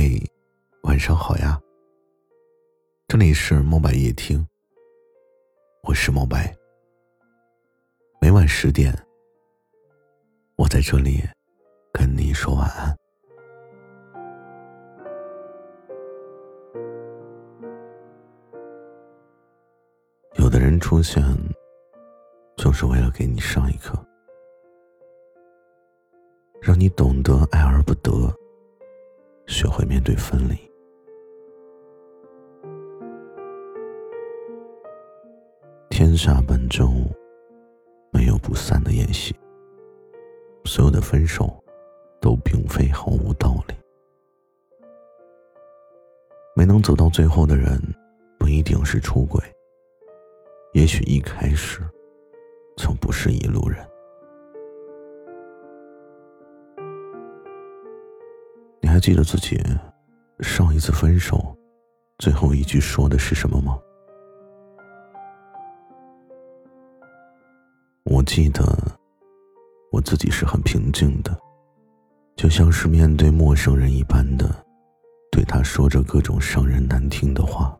[0.00, 0.16] 嘿，
[0.84, 1.60] 晚上好呀！
[3.08, 4.46] 这里是墨白夜听，
[5.82, 6.56] 我是墨白。
[8.20, 8.96] 每晚十点，
[10.54, 11.24] 我在这里
[11.92, 12.96] 跟你说晚安。
[20.34, 21.20] 有的人出现，
[22.56, 23.98] 就是为了给你上一课，
[26.62, 28.32] 让你懂得爱而不得。
[29.48, 30.56] 学会面对分离。
[35.88, 36.86] 天下本就
[38.12, 39.34] 没有不散的宴席，
[40.64, 41.52] 所有的分手
[42.20, 43.74] 都并非毫无道理。
[46.54, 47.80] 没能走到最后的人，
[48.38, 49.42] 不一定是出轨，
[50.74, 51.80] 也许一开始
[52.76, 53.84] 就不是一路人。
[58.98, 59.56] 还记得自己
[60.40, 61.56] 上一次分手
[62.18, 63.78] 最后一句说的是什么吗？
[68.02, 68.60] 我记得
[69.92, 71.38] 我自己是很平静的，
[72.34, 74.52] 就像是面对陌生人一般的，
[75.30, 77.78] 对他说着各种伤人难听的话。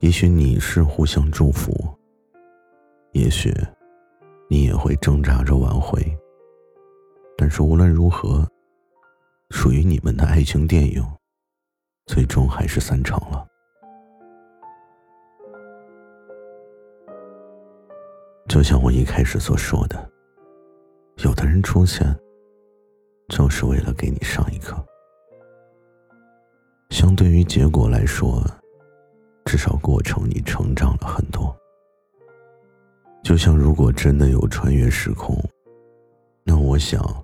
[0.00, 1.88] 也许你是互相祝福，
[3.12, 3.54] 也许
[4.50, 6.04] 你也会挣扎着挽回。
[7.36, 8.46] 但是无论如何，
[9.50, 11.04] 属于你们的爱情电影，
[12.06, 13.46] 最终还是散场了。
[18.48, 20.10] 就像我一开始所说的，
[21.24, 22.14] 有的人出现，
[23.28, 24.76] 就是为了给你上一课。
[26.90, 28.44] 相对于结果来说，
[29.46, 31.56] 至少过程你成长了很多。
[33.22, 35.36] 就像如果真的有穿越时空，
[36.44, 37.21] 那我想。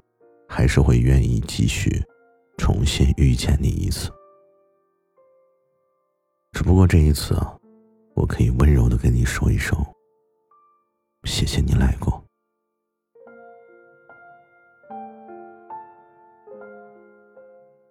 [0.48, 2.02] 还是会愿意继续
[2.56, 4.10] 重新遇见你一次，
[6.52, 7.56] 只不过这一次啊，
[8.14, 9.78] 我可以温柔的跟你说一声，
[11.24, 12.24] 谢谢你来过。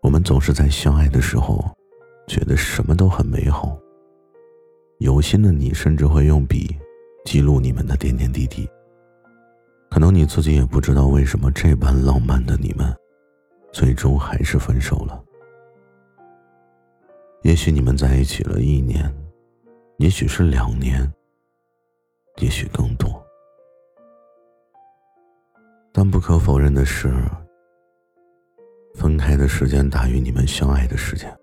[0.01, 1.63] 我们总是在相爱的时候，
[2.27, 3.77] 觉得什么都很美好，
[4.99, 6.75] 有心的你甚至会用笔
[7.23, 8.67] 记录你们的点点滴滴。
[9.89, 12.95] 可能你自己也不知道为什么这般浪漫的你们，
[13.71, 15.23] 最终还是分手了。
[17.43, 19.11] 也许你们在一起了一年，
[19.97, 21.11] 也许是两年，
[22.41, 23.09] 也许更多。
[25.91, 27.11] 但不可否认的是，
[28.93, 31.35] 分开的时间大于你们相爱的时间。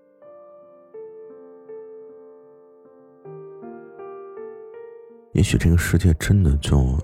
[5.33, 6.97] 也许这个世界真的就……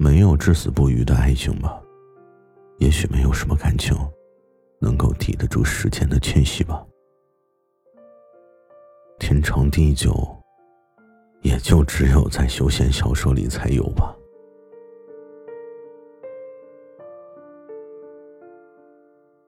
[0.00, 1.82] 没有至死不渝的爱情吧，
[2.78, 3.96] 也许没有什么感情
[4.80, 6.86] 能够抵得住时间的侵袭吧。
[9.18, 10.14] 天长地久，
[11.42, 14.14] 也就只有在修仙小说里才有吧。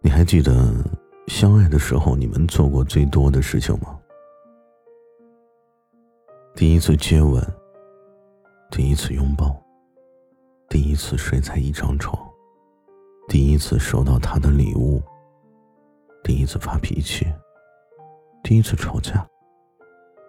[0.03, 0.75] 你还记得
[1.29, 3.97] 相爱的时候你们做过最多的事情吗？
[6.57, 7.41] 第一次接吻，
[8.69, 9.60] 第一次拥抱。
[11.01, 12.15] 次睡在一张床，
[13.27, 15.03] 第一次收到他的礼物，
[16.23, 17.25] 第一次发脾气，
[18.43, 19.27] 第一次吵架，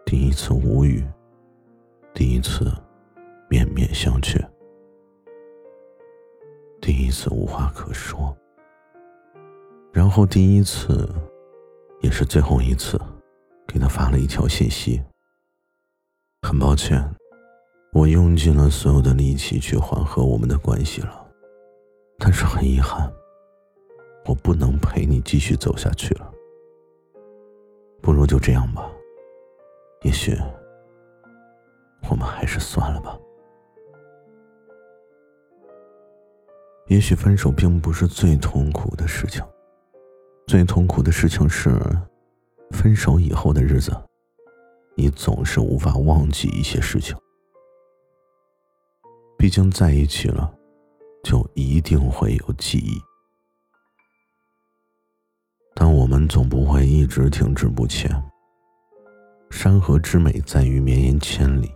[0.05, 1.05] 第一次无语，
[2.13, 2.71] 第一次
[3.49, 4.41] 面面相觑，
[6.81, 8.33] 第一次无话可说，
[9.91, 11.05] 然后第一次，
[11.99, 12.97] 也是最后一次，
[13.67, 15.03] 给他发了一条信息。
[16.43, 17.20] 很抱歉。
[17.93, 21.27] 我用尽了所有的力气去缓和我们的关系了，
[22.17, 23.11] 但是很遗憾，
[24.25, 26.31] 我不能陪你继续走下去了。
[28.01, 28.89] 不如就这样吧，
[30.03, 30.33] 也许
[32.09, 33.19] 我们还是算了吧。
[36.87, 39.43] 也许分手并不是最痛苦的事情，
[40.47, 41.77] 最痛苦的事情是，
[42.71, 43.91] 分手以后的日子，
[44.95, 47.13] 你总是无法忘记一些事情。
[49.41, 50.53] 毕竟在一起了，
[51.23, 53.01] 就一定会有记忆。
[55.73, 58.11] 但我们总不会一直停滞不前。
[59.49, 61.71] 山河之美在于绵延千里，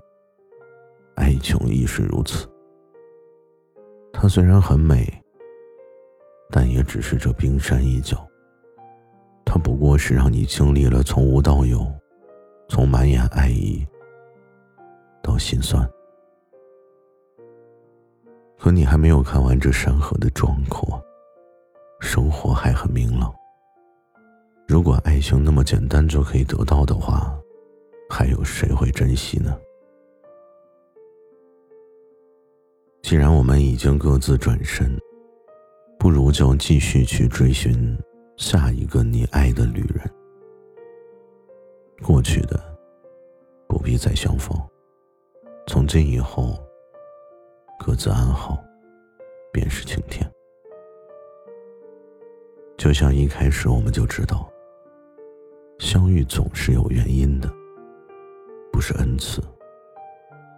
[1.16, 2.48] 爱情亦是如此。
[4.14, 5.12] 它虽然很美，
[6.52, 8.24] 但也只是这冰山一角。
[9.44, 11.84] 它不过是让你经历了从无到有，
[12.70, 13.84] 从满眼爱意
[15.24, 15.84] 到心酸。
[18.66, 21.00] 可你还没有看完这山河的壮阔，
[22.00, 23.32] 生活还很明朗。
[24.68, 27.40] 如果爱情那么简单就可以得到的话，
[28.10, 29.56] 还有谁会珍惜呢？
[33.04, 35.00] 既然我们已经各自转身，
[36.00, 37.96] 不如就继续去追寻
[38.36, 40.12] 下一个你爱的旅人。
[42.02, 42.60] 过去的
[43.68, 44.60] 不必再相逢，
[45.68, 46.58] 从今以后
[47.78, 48.64] 各自安好，
[49.52, 50.30] 便是晴天。
[52.78, 54.50] 就像一开始我们就知道，
[55.80, 57.50] 相遇总是有原因的，
[58.72, 59.42] 不是恩赐，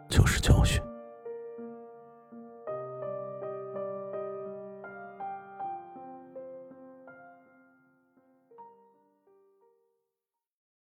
[0.10, 0.81] 就是教训。